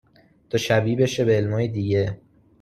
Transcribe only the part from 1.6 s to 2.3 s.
دیگه